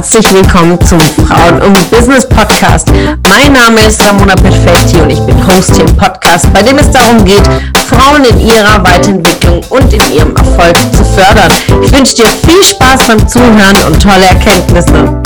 [0.00, 2.88] herzlich willkommen zum Frauen und Business Podcast.
[3.28, 6.90] Mein Name ist Ramona Perfetti und ich bin Host hier im Podcast, bei dem es
[6.90, 7.42] darum geht,
[7.86, 11.52] Frauen in ihrer Weiterentwicklung und in ihrem Erfolg zu fördern.
[11.84, 15.20] Ich wünsche dir viel Spaß beim Zuhören und tolle Erkenntnisse.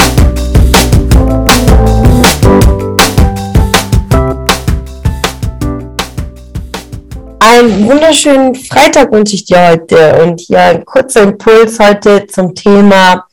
[7.39, 13.25] Einen wunderschönen Freitag wünsche ich dir heute und ja, ein kurzer Impuls heute zum Thema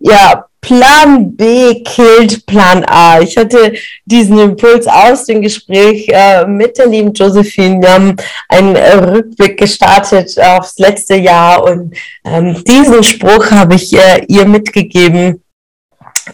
[0.00, 3.20] ja, Plan B killt Plan A.
[3.20, 7.80] Ich hatte diesen Impuls aus dem Gespräch äh, mit der lieben Josephine.
[7.80, 8.16] Wir haben
[8.48, 11.94] einen äh, Rückblick gestartet aufs letzte Jahr und
[12.24, 15.40] ähm, diesen Spruch habe ich äh, ihr mitgegeben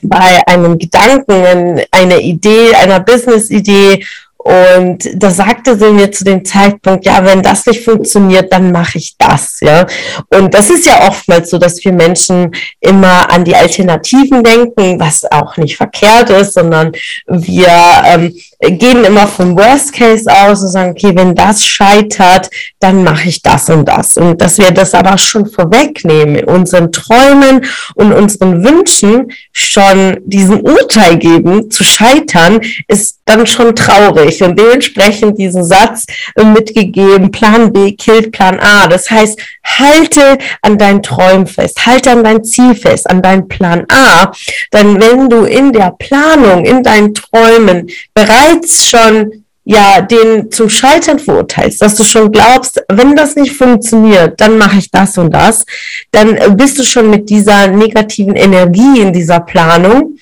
[0.00, 4.02] bei einem Gedanken, einer Idee, einer Business-Idee
[4.44, 8.98] und da sagte sie mir zu dem Zeitpunkt, ja, wenn das nicht funktioniert, dann mache
[8.98, 9.86] ich das, ja.
[10.30, 12.50] Und das ist ja oftmals so, dass wir Menschen
[12.80, 16.90] immer an die Alternativen denken, was auch nicht verkehrt ist, sondern
[17.28, 17.68] wir
[18.04, 22.50] ähm, gehen immer vom Worst Case aus und sagen, okay, wenn das scheitert,
[22.80, 24.16] dann mache ich das und das.
[24.16, 31.16] Und dass wir das aber schon vorwegnehmen, unseren Träumen und unseren Wünschen schon diesen Urteil
[31.18, 37.92] geben, zu scheitern, ist dann schon traurig ich und dementsprechend diesen Satz mitgegeben, Plan B
[37.92, 38.86] killt Plan A.
[38.88, 43.84] Das heißt, halte an deinen Träumen fest, halte an dein Ziel fest, an deinen Plan
[43.88, 44.32] A.
[44.72, 51.20] Denn wenn du in der Planung, in deinen Träumen bereits schon ja, den zum Scheitern
[51.20, 55.64] verurteilst, dass du schon glaubst, wenn das nicht funktioniert, dann mache ich das und das,
[56.10, 60.16] dann bist du schon mit dieser negativen Energie in dieser Planung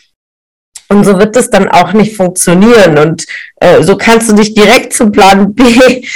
[0.90, 2.98] und so wird es dann auch nicht funktionieren.
[2.98, 3.24] Und
[3.60, 5.64] äh, so kannst du dich direkt zu Plan B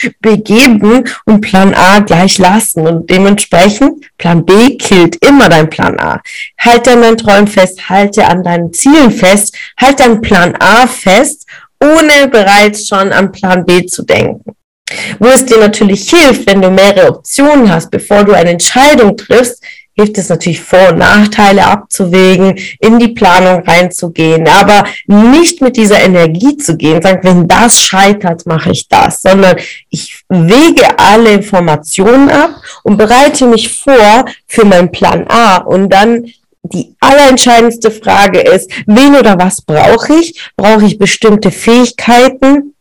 [0.20, 2.86] begeben und Plan A gleich lassen.
[2.86, 6.20] Und dementsprechend, Plan B killt immer dein Plan A.
[6.58, 11.46] Halte an deinen Träumen fest, halte an deinen Zielen fest, halte an Plan A fest,
[11.80, 14.56] ohne bereits schon an Plan B zu denken.
[15.20, 19.62] Wo es dir natürlich hilft, wenn du mehrere Optionen hast, bevor du eine Entscheidung triffst,
[19.94, 26.00] hilft es natürlich Vor- und Nachteile abzuwägen, in die Planung reinzugehen, aber nicht mit dieser
[26.00, 29.56] Energie zu gehen, sagen, wenn das scheitert, mache ich das, sondern
[29.90, 36.26] ich wege alle Informationen ab und bereite mich vor für meinen Plan A und dann
[36.64, 40.40] die allerentscheidendste Frage ist, wen oder was brauche ich?
[40.56, 42.73] Brauche ich bestimmte Fähigkeiten?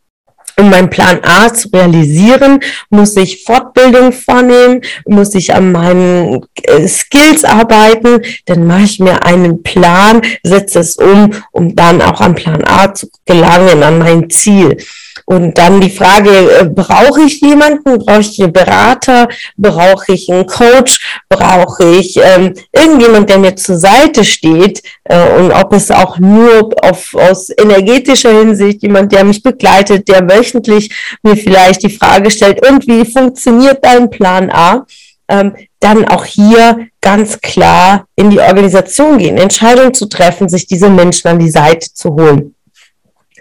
[0.57, 2.59] Um meinen Plan A zu realisieren,
[2.89, 9.25] muss ich Fortbildung vornehmen, muss ich an meinen äh, Skills arbeiten, dann mache ich mir
[9.25, 14.29] einen Plan, setze es um, um dann auch an Plan A zu gelangen, an mein
[14.29, 14.77] Ziel.
[15.25, 17.99] Und dann die Frage, äh, brauche ich jemanden?
[17.99, 19.27] Brauche ich einen Berater?
[19.57, 21.21] Brauche ich einen Coach?
[21.29, 24.81] Brauche ich ähm, irgendjemand, der mir zur Seite steht?
[25.05, 30.29] Äh, und ob es auch nur auf, aus energetischer Hinsicht jemand, der mich begleitet, der
[30.29, 34.85] wöchentlich mir vielleicht die Frage stellt, und wie funktioniert dein Plan A?
[35.29, 40.89] Ähm, dann auch hier ganz klar in die Organisation gehen, Entscheidungen zu treffen, sich diese
[40.89, 42.55] Menschen an die Seite zu holen.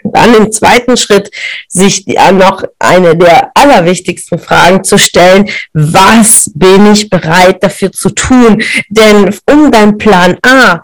[0.04, 1.30] Dann im zweiten Schritt
[1.68, 8.62] sich noch eine der allerwichtigsten Fragen zu stellen, was bin ich bereit dafür zu tun?
[8.88, 10.78] Denn um dein Plan A äh,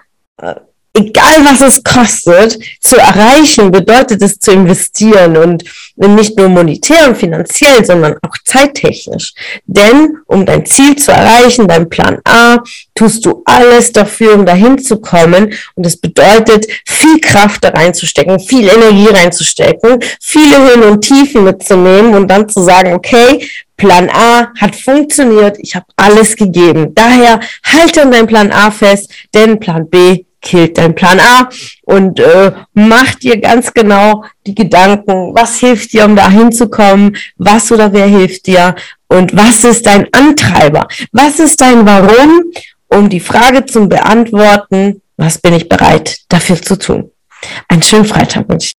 [0.94, 5.65] egal was es kostet, zu erreichen, bedeutet es zu investieren und
[5.97, 9.34] nicht nur monetär und finanziell, sondern auch zeittechnisch.
[9.66, 12.59] Denn um dein Ziel zu erreichen, dein Plan A,
[12.94, 15.53] tust du alles dafür, um dahin zu kommen.
[15.75, 22.15] Und es bedeutet, viel Kraft da reinzustecken, viel Energie reinzustecken, viele Höhen und Tiefen mitzunehmen
[22.15, 26.94] und dann zu sagen, okay, Plan A hat funktioniert, ich habe alles gegeben.
[26.94, 31.49] Daher halte an deinem Plan A fest, denn Plan B killt dein Plan A
[31.82, 37.72] und äh, mach dir ganz genau die Gedanken, was hilft dir, um da hinzukommen, was
[37.72, 38.75] oder wer hilft dir
[39.09, 42.43] und was ist dein Antreiber, was ist dein Warum,
[42.88, 47.11] um die Frage zu beantworten, was bin ich bereit dafür zu tun.
[47.69, 48.79] Einen schönen Freitag wünsche ich.